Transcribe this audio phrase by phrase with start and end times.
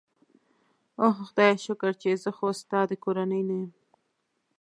[1.03, 3.71] اوه خدایه، شکر چې زه خو ستا د کورنۍ نه یم.